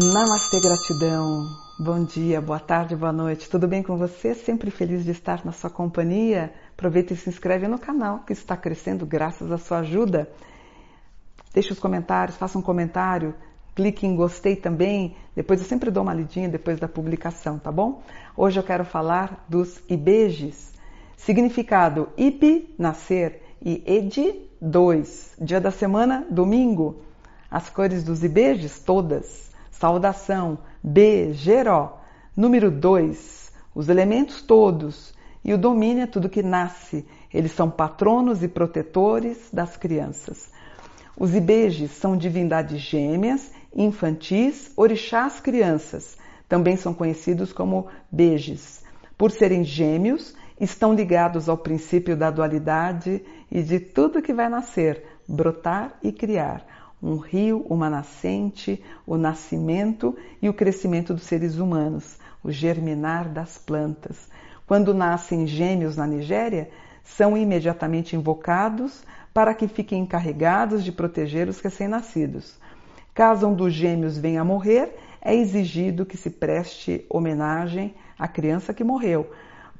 Namastê, 0.00 0.60
gratidão. 0.60 1.48
Bom 1.76 2.04
dia, 2.04 2.40
boa 2.40 2.60
tarde, 2.60 2.94
boa 2.94 3.12
noite. 3.12 3.50
Tudo 3.50 3.66
bem 3.66 3.82
com 3.82 3.96
você? 3.96 4.32
Sempre 4.32 4.70
feliz 4.70 5.04
de 5.04 5.10
estar 5.10 5.44
na 5.44 5.50
sua 5.50 5.68
companhia. 5.68 6.54
Aproveita 6.72 7.14
e 7.14 7.16
se 7.16 7.28
inscreve 7.28 7.66
no 7.66 7.80
canal 7.80 8.20
que 8.20 8.32
está 8.32 8.56
crescendo 8.56 9.04
graças 9.04 9.50
à 9.50 9.58
sua 9.58 9.80
ajuda. 9.80 10.30
Deixe 11.52 11.72
os 11.72 11.80
comentários, 11.80 12.36
faça 12.36 12.56
um 12.56 12.62
comentário, 12.62 13.34
clique 13.74 14.06
em 14.06 14.14
gostei 14.14 14.54
também. 14.54 15.16
Depois 15.34 15.60
eu 15.60 15.66
sempre 15.66 15.90
dou 15.90 16.04
uma 16.04 16.14
lidinha 16.14 16.48
depois 16.48 16.78
da 16.78 16.86
publicação, 16.86 17.58
tá 17.58 17.72
bom? 17.72 18.00
Hoje 18.36 18.60
eu 18.60 18.62
quero 18.62 18.84
falar 18.84 19.44
dos 19.48 19.82
ibejes. 19.88 20.74
Significado 21.16 22.08
ibi, 22.16 22.72
nascer, 22.78 23.42
e 23.60 23.82
edi, 23.84 24.48
dois. 24.60 25.34
Dia 25.40 25.60
da 25.60 25.72
semana, 25.72 26.24
domingo. 26.30 27.02
As 27.50 27.68
cores 27.68 28.04
dos 28.04 28.22
ibejes, 28.22 28.78
todas. 28.78 29.48
Saudação, 29.78 30.58
B, 30.82 31.32
Geró. 31.32 32.00
Número 32.36 32.68
2, 32.68 33.52
os 33.72 33.88
elementos 33.88 34.42
todos 34.42 35.14
e 35.44 35.54
o 35.54 35.58
domínio 35.58 36.02
é 36.02 36.06
tudo 36.06 36.28
que 36.28 36.42
nasce. 36.42 37.06
Eles 37.32 37.52
são 37.52 37.70
patronos 37.70 38.42
e 38.42 38.48
protetores 38.48 39.48
das 39.52 39.76
crianças. 39.76 40.50
Os 41.16 41.32
ibejes 41.32 41.92
são 41.92 42.16
divindades 42.16 42.80
gêmeas, 42.80 43.52
infantis, 43.72 44.72
orixás 44.76 45.38
crianças. 45.38 46.16
Também 46.48 46.76
são 46.76 46.92
conhecidos 46.92 47.52
como 47.52 47.86
bejes. 48.10 48.82
Por 49.16 49.30
serem 49.30 49.62
gêmeos, 49.62 50.34
estão 50.60 50.92
ligados 50.92 51.48
ao 51.48 51.56
princípio 51.56 52.16
da 52.16 52.32
dualidade 52.32 53.22
e 53.48 53.62
de 53.62 53.78
tudo 53.78 54.22
que 54.22 54.34
vai 54.34 54.48
nascer, 54.48 55.04
brotar 55.28 55.96
e 56.02 56.10
criar 56.10 56.77
um 57.02 57.16
rio, 57.16 57.64
uma 57.68 57.88
nascente, 57.88 58.82
o 59.06 59.16
nascimento 59.16 60.16
e 60.42 60.48
o 60.48 60.54
crescimento 60.54 61.14
dos 61.14 61.24
seres 61.24 61.56
humanos, 61.56 62.18
o 62.42 62.50
germinar 62.50 63.28
das 63.28 63.56
plantas. 63.58 64.28
Quando 64.66 64.92
nascem 64.92 65.46
gêmeos 65.46 65.96
na 65.96 66.06
Nigéria, 66.06 66.70
são 67.02 67.36
imediatamente 67.36 68.14
invocados 68.14 69.02
para 69.32 69.54
que 69.54 69.68
fiquem 69.68 70.02
encarregados 70.02 70.84
de 70.84 70.92
proteger 70.92 71.48
os 71.48 71.60
recém-nascidos. 71.60 72.58
Caso 73.14 73.46
um 73.46 73.54
dos 73.54 73.72
gêmeos 73.72 74.18
venha 74.18 74.42
a 74.42 74.44
morrer, 74.44 74.96
é 75.20 75.34
exigido 75.34 76.06
que 76.06 76.16
se 76.16 76.30
preste 76.30 77.04
homenagem 77.08 77.94
à 78.18 78.28
criança 78.28 78.74
que 78.74 78.84
morreu, 78.84 79.30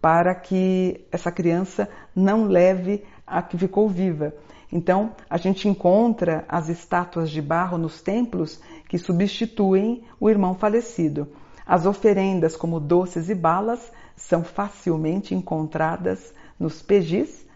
para 0.00 0.34
que 0.34 1.04
essa 1.10 1.32
criança 1.32 1.88
não 2.14 2.46
leve 2.46 3.04
a 3.26 3.42
que 3.42 3.58
ficou 3.58 3.88
viva 3.88 4.32
então, 4.72 5.12
a 5.30 5.36
gente 5.36 5.68
encontra 5.68 6.44
as 6.48 6.68
estátuas 6.68 7.30
de 7.30 7.40
barro 7.40 7.78
nos 7.78 8.02
templos 8.02 8.60
que 8.88 8.98
substituem 8.98 10.02
o 10.18 10.28
irmão 10.28 10.54
falecido. 10.54 11.28
As 11.64 11.86
oferendas, 11.86 12.56
como 12.56 12.80
doces 12.80 13.28
e 13.28 13.34
balas, 13.34 13.92
são 14.16 14.42
facilmente 14.42 15.34
encontradas 15.34 16.34
nos 16.58 16.82
pejis, 16.82 17.46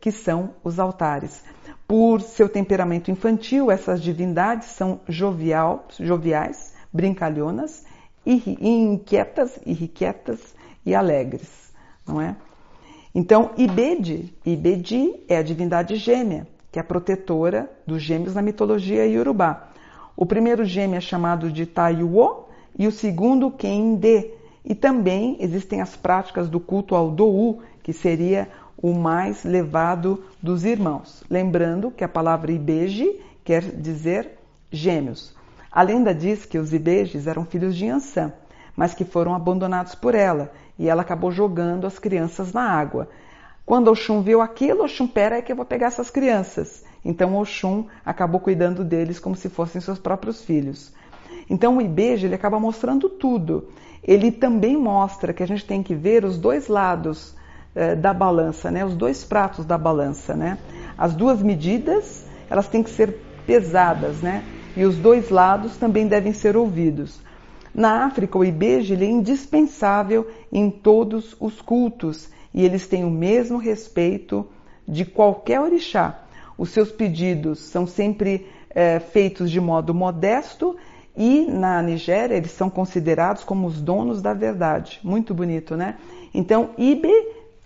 que 0.00 0.10
são 0.10 0.54
os 0.64 0.78
altares. 0.78 1.44
Por 1.86 2.20
seu 2.20 2.48
temperamento 2.48 3.10
infantil, 3.10 3.70
essas 3.70 4.00
divindades 4.00 4.68
são 4.68 5.00
jovial, 5.08 5.86
joviais, 5.98 6.74
brincalhonas, 6.92 7.84
inquietas, 8.24 9.58
irrequietas 9.66 10.54
e 10.86 10.94
alegres, 10.94 11.72
não 12.06 12.20
é? 12.20 12.36
Então, 13.14 13.50
Ibedi, 13.56 14.32
Ibedi 14.44 15.14
é 15.28 15.36
a 15.36 15.42
divindade 15.42 15.96
gêmea, 15.96 16.46
que 16.70 16.78
é 16.78 16.82
a 16.82 16.84
protetora 16.84 17.70
dos 17.86 18.02
gêmeos 18.02 18.34
na 18.34 18.40
mitologia 18.40 19.06
iorubá. 19.06 19.68
O 20.16 20.24
primeiro 20.24 20.64
gêmeo 20.64 20.96
é 20.96 21.00
chamado 21.00 21.50
de 21.50 21.66
Taiwo 21.66 22.48
e 22.78 22.86
o 22.86 22.92
segundo 22.92 23.50
Kende. 23.50 24.30
E 24.64 24.74
também 24.74 25.36
existem 25.40 25.80
as 25.80 25.96
práticas 25.96 26.48
do 26.48 26.60
culto 26.60 26.94
ao 26.94 27.10
Dou, 27.10 27.60
que 27.82 27.92
seria 27.92 28.48
o 28.76 28.94
mais 28.94 29.44
levado 29.44 30.24
dos 30.42 30.64
irmãos. 30.64 31.22
Lembrando 31.28 31.90
que 31.90 32.04
a 32.04 32.08
palavra 32.08 32.52
Ibeji 32.52 33.20
quer 33.44 33.62
dizer 33.62 34.38
gêmeos. 34.70 35.34
A 35.70 35.82
lenda 35.82 36.14
diz 36.14 36.44
que 36.44 36.58
os 36.58 36.72
Ibejes 36.72 37.26
eram 37.26 37.44
filhos 37.44 37.74
de 37.74 37.88
Ansan, 37.88 38.32
mas 38.76 38.94
que 38.94 39.04
foram 39.04 39.34
abandonados 39.34 39.94
por 39.94 40.14
ela 40.14 40.52
e 40.78 40.88
ela 40.88 41.02
acabou 41.02 41.30
jogando 41.30 41.86
as 41.86 41.98
crianças 41.98 42.52
na 42.52 42.62
água. 42.62 43.08
Quando 43.64 43.88
Oxum 43.88 44.22
viu 44.22 44.40
aquilo, 44.40 44.84
Oxum, 44.84 45.06
pera 45.06 45.36
é 45.36 45.42
que 45.42 45.52
eu 45.52 45.56
vou 45.56 45.64
pegar 45.64 45.86
essas 45.86 46.10
crianças. 46.10 46.84
Então 47.04 47.36
Oxum 47.36 47.86
acabou 48.04 48.40
cuidando 48.40 48.84
deles 48.84 49.18
como 49.18 49.36
se 49.36 49.48
fossem 49.48 49.80
seus 49.80 49.98
próprios 49.98 50.42
filhos. 50.42 50.92
Então 51.48 51.76
o 51.76 51.82
Ibeja 51.82 52.26
ele 52.26 52.34
acaba 52.34 52.58
mostrando 52.58 53.08
tudo. 53.08 53.68
Ele 54.02 54.32
também 54.32 54.76
mostra 54.76 55.32
que 55.32 55.42
a 55.42 55.46
gente 55.46 55.64
tem 55.64 55.82
que 55.82 55.94
ver 55.94 56.24
os 56.24 56.38
dois 56.38 56.66
lados 56.66 57.34
eh, 57.74 57.94
da 57.94 58.12
balança, 58.12 58.70
né? 58.70 58.84
os 58.84 58.94
dois 58.94 59.24
pratos 59.24 59.64
da 59.64 59.78
balança. 59.78 60.34
Né? 60.34 60.58
As 60.98 61.14
duas 61.14 61.42
medidas 61.42 62.26
elas 62.50 62.68
têm 62.68 62.82
que 62.82 62.90
ser 62.90 63.16
pesadas, 63.46 64.20
né? 64.20 64.44
e 64.76 64.84
os 64.84 64.96
dois 64.96 65.30
lados 65.30 65.76
também 65.76 66.06
devem 66.06 66.32
ser 66.32 66.56
ouvidos. 66.56 67.20
Na 67.74 68.04
África, 68.04 68.38
o 68.38 68.44
Ibeje 68.44 68.94
é 68.94 69.04
indispensável 69.04 70.28
em 70.52 70.70
todos 70.70 71.34
os 71.40 71.60
cultos 71.60 72.28
e 72.52 72.64
eles 72.64 72.86
têm 72.86 73.04
o 73.04 73.10
mesmo 73.10 73.56
respeito 73.56 74.46
de 74.86 75.04
qualquer 75.04 75.60
orixá. 75.60 76.20
Os 76.58 76.70
seus 76.70 76.92
pedidos 76.92 77.60
são 77.60 77.86
sempre 77.86 78.46
é, 78.70 78.98
feitos 78.98 79.50
de 79.50 79.60
modo 79.60 79.94
modesto 79.94 80.76
e 81.16 81.46
na 81.48 81.82
Nigéria 81.82 82.34
eles 82.34 82.52
são 82.52 82.68
considerados 82.68 83.42
como 83.42 83.66
os 83.66 83.80
donos 83.80 84.20
da 84.20 84.34
verdade. 84.34 85.00
Muito 85.02 85.34
bonito, 85.34 85.76
né? 85.76 85.96
Então, 86.34 86.70
Ibe, 86.76 87.12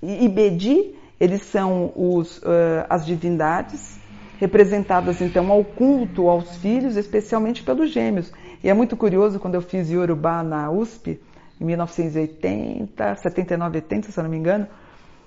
Ibedi, 0.03 0.94
eles 1.19 1.43
são 1.43 1.93
os, 1.97 2.38
uh, 2.38 2.87
as 2.88 3.06
divindades 3.06 3.99
representadas 4.38 5.21
então 5.21 5.50
ao 5.50 5.65
culto 5.65 6.28
aos 6.28 6.56
filhos, 6.56 6.97
especialmente 6.97 7.62
pelos 7.62 7.91
gêmeos. 7.91 8.33
E 8.66 8.69
é 8.69 8.75
muito 8.75 8.97
curioso 8.97 9.38
quando 9.38 9.54
eu 9.54 9.62
fiz 9.62 9.88
Yorubá 9.88 10.43
na 10.43 10.69
USP, 10.72 11.21
em 11.60 11.65
1980, 11.65 13.15
79, 13.15 13.78
80, 13.78 14.10
se 14.10 14.19
eu 14.19 14.25
não 14.25 14.28
me 14.28 14.37
engano, 14.37 14.66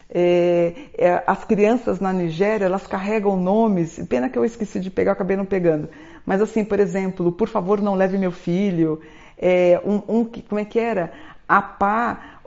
é, 0.10 0.74
é, 0.98 1.24
as 1.26 1.46
crianças 1.46 2.02
na 2.02 2.12
Nigéria, 2.12 2.66
elas 2.66 2.86
carregam 2.86 3.38
nomes, 3.38 3.98
pena 4.10 4.28
que 4.28 4.38
eu 4.38 4.44
esqueci 4.44 4.82
de 4.82 4.90
pegar, 4.92 5.14
acabei 5.14 5.38
não 5.38 5.46
pegando. 5.46 5.88
Mas 6.26 6.42
assim, 6.42 6.66
por 6.66 6.82
exemplo, 6.82 7.32
por 7.32 7.48
favor 7.48 7.82
não 7.82 7.96
leve 7.96 8.18
meu 8.18 8.34
filho, 8.34 9.00
é, 9.38 9.82
um, 9.86 10.20
um, 10.20 10.26
como 10.26 10.60
é 10.60 10.66
que 10.66 10.78
era? 10.78 11.14
Apá, 11.48 12.42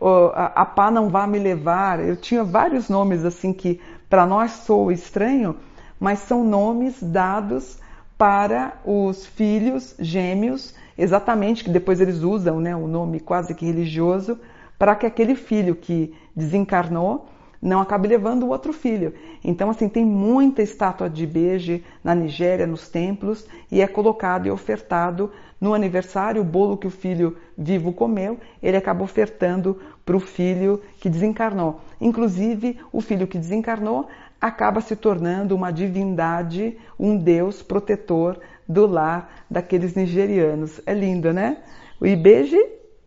Apá 0.55 0.91
não 0.91 1.09
vá 1.09 1.27
me 1.27 1.39
levar. 1.39 2.07
Eu 2.07 2.17
tinha 2.17 2.45
vários 2.45 2.91
nomes 2.91 3.25
assim 3.25 3.55
que 3.55 3.81
para 4.11 4.27
nós 4.27 4.51
sou 4.67 4.93
estranho, 4.93 5.57
mas 5.99 6.19
são 6.19 6.45
nomes 6.45 7.03
dados 7.03 7.81
para 8.17 8.81
os 8.85 9.27
filhos 9.27 9.95
gêmeos, 9.99 10.75
exatamente 10.97 11.65
que 11.65 11.71
depois 11.71 12.01
eles 12.01 12.19
usam 12.23 12.61
né, 12.61 12.75
o 12.77 12.87
nome 12.87 13.21
quase 13.21 13.55
que 13.55 13.67
religioso, 13.67 14.39
para 14.79 14.95
que 14.95 15.07
aquele 15.07 15.35
filho 15.35 15.75
que 15.75 16.15
desencarnou 16.35 17.29
não 17.63 17.81
acabe 17.81 18.09
levando 18.09 18.43
o 18.43 18.49
outro 18.49 18.73
filho. 18.73 19.15
Então, 19.45 19.71
assim, 19.71 19.89
tem 19.89 20.05
muita 20.05 20.63
estátua 20.63 21.09
de 21.09 21.25
Beje 21.25 21.85
na 22.03 22.13
Nigéria, 22.13 22.67
nos 22.67 22.89
templos, 22.89 23.47
e 23.71 23.81
é 23.81 23.87
colocado 23.87 24.47
e 24.47 24.51
ofertado 24.51 25.31
no 25.61 25.73
aniversário 25.73 26.43
o 26.43 26.45
bolo 26.45 26.77
que 26.77 26.89
o 26.89 26.91
filho 26.91 27.37
vivo 27.57 27.93
comeu, 27.93 28.37
ele 28.61 28.77
acaba 28.77 29.05
ofertando 29.05 29.81
para 30.05 30.17
o 30.17 30.21
filho 30.21 30.83
que 30.99 31.09
desencarnou. 31.09 31.81
Inclusive, 32.01 32.81
o 32.93 33.01
filho 33.01 33.29
que 33.29 33.39
desencarnou 33.39 34.09
acaba 34.41 34.81
se 34.81 34.97
tornando 34.97 35.55
uma 35.55 35.71
divindade, 35.71 36.77
um 36.99 37.17
deus 37.17 37.63
protetor 37.63 38.41
do 38.69 38.87
lar 38.87 39.45
daqueles 39.49 39.95
nigerianos. 39.95 40.81
É 40.85 40.93
lindo, 40.93 41.33
né? 41.33 41.59
O 42.01 42.07
Ibeji, 42.09 42.59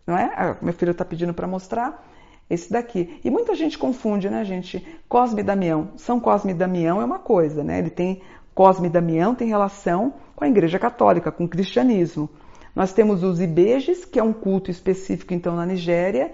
não 0.07 0.17
é? 0.17 0.31
Ah, 0.33 0.55
meu 0.61 0.71
filho 0.71 0.91
está 0.91 1.03
pedindo 1.03 1.33
para 1.33 1.45
mostrar. 1.45 2.07
Esse 2.49 2.71
daqui. 2.71 3.19
E 3.23 3.29
muita 3.29 3.55
gente 3.55 3.77
confunde, 3.77 4.29
né, 4.29 4.45
gente? 4.45 4.85
Cosme 5.09 5.41
e 5.41 5.43
Damião. 5.43 5.89
São 5.97 6.19
Cosme 6.19 6.51
e 6.51 6.55
Damião 6.55 7.01
é 7.01 7.05
uma 7.05 7.19
coisa, 7.19 7.63
né? 7.63 7.79
Ele 7.79 7.89
tem 7.89 8.21
Cosme 8.53 8.87
e 8.87 8.89
Damião 8.89 9.33
tem 9.33 9.47
relação 9.47 10.13
com 10.35 10.43
a 10.43 10.47
Igreja 10.47 10.77
Católica, 10.77 11.31
com 11.31 11.45
o 11.45 11.49
cristianismo. 11.49 12.29
Nós 12.75 12.93
temos 12.93 13.23
os 13.23 13.39
Ibejes, 13.39 14.05
que 14.05 14.19
é 14.19 14.23
um 14.23 14.33
culto 14.33 14.69
específico 14.69 15.33
então 15.33 15.55
na 15.55 15.65
Nigéria, 15.65 16.33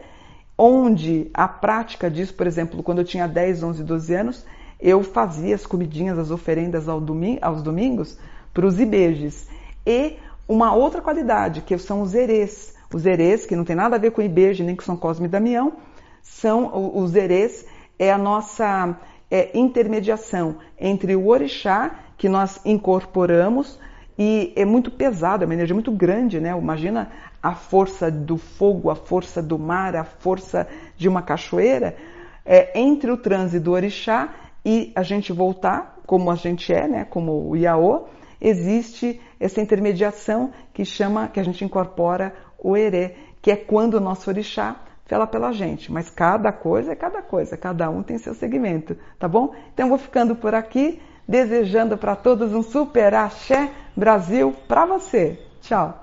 onde 0.58 1.30
a 1.34 1.48
prática 1.48 2.10
disso, 2.10 2.34
por 2.34 2.46
exemplo, 2.46 2.84
quando 2.84 3.00
eu 3.00 3.06
tinha 3.06 3.28
10, 3.28 3.64
11, 3.64 3.84
12 3.84 4.14
anos, 4.14 4.46
eu 4.80 5.04
fazia 5.04 5.56
as 5.56 5.66
comidinhas, 5.66 6.18
as 6.18 6.32
oferendas 6.32 6.90
aos 6.90 7.62
domingos 7.62 8.18
para 8.54 8.66
os 8.66 8.80
ibejes. 8.80 9.48
E 9.86 10.18
uma 10.48 10.74
outra 10.74 11.02
qualidade, 11.02 11.62
que 11.62 11.78
são 11.78 12.02
os 12.02 12.14
erês. 12.14 12.76
Os 12.94 13.06
erês, 13.06 13.46
que 13.46 13.56
não 13.56 13.64
tem 13.64 13.76
nada 13.76 13.96
a 13.96 14.00
ver 14.00 14.12
com 14.12 14.22
ibeje, 14.22 14.64
nem 14.64 14.76
com 14.76 14.82
São 14.82 14.98
Cosme 14.98 15.26
e 15.26 15.30
Damião, 15.30 15.74
são 16.22 16.94
os 16.96 17.16
erês, 17.16 17.66
é 17.98 18.12
a 18.12 18.18
nossa 18.18 18.98
é, 19.30 19.58
intermediação 19.58 20.58
entre 20.80 21.16
o 21.16 21.28
orixá, 21.28 22.00
que 22.18 22.28
nós 22.28 22.60
incorporamos, 22.66 23.80
e 24.18 24.54
é 24.56 24.66
muito 24.66 24.92
pesado, 24.92 25.44
é 25.44 25.46
uma 25.46 25.54
energia 25.54 25.74
muito 25.74 25.92
grande, 25.92 26.40
né? 26.40 26.50
Imagina 26.50 27.12
a 27.42 27.56
força 27.56 28.12
do 28.12 28.38
fogo, 28.38 28.90
a 28.90 28.96
força 28.96 29.42
do 29.42 29.58
mar, 29.58 29.96
a 29.96 30.04
força 30.04 30.68
de 30.96 31.08
uma 31.08 31.22
cachoeira, 31.22 31.96
é, 32.46 32.80
entre 32.80 33.10
o 33.10 33.18
transe 33.18 33.60
do 33.60 33.72
orixá 33.72 34.30
e 34.64 34.92
a 34.96 35.02
gente 35.02 35.34
voltar 35.34 35.98
como 36.06 36.30
a 36.30 36.36
gente 36.36 36.72
é, 36.74 36.88
né? 36.88 37.06
Como 37.06 37.50
o 37.50 37.56
Iaô, 37.56 38.06
existe 38.40 39.20
essa 39.40 39.62
intermediação 39.62 40.52
que 40.74 40.84
chama, 40.84 41.28
que 41.28 41.40
a 41.40 41.44
gente 41.44 41.64
incorpora 41.64 42.34
o 42.60 42.78
erê, 42.78 43.16
que 43.42 43.50
é 43.50 43.56
quando 43.56 43.96
o 43.96 44.00
nosso 44.00 44.30
orixá 44.30 44.76
fala 45.12 45.28
pela 45.28 45.52
gente. 45.52 45.92
Mas 45.92 46.10
cada 46.10 46.52
coisa 46.52 46.94
é 46.94 46.96
cada 46.96 47.22
coisa, 47.22 47.58
cada 47.58 47.90
um 47.90 48.02
tem 48.02 48.18
seu 48.18 48.34
segmento, 48.34 48.98
tá 49.20 49.28
bom? 49.28 49.54
Então 49.74 49.90
vou 49.90 49.98
ficando 49.98 50.36
por 50.36 50.56
aqui, 50.56 51.02
desejando 51.28 51.98
para 51.98 52.16
todos 52.16 52.54
um 52.54 52.64
super 52.64 53.14
axé 53.14 53.70
Brasil 53.96 54.56
para 54.68 54.86
você. 54.86 55.40
Tchau! 55.62 56.01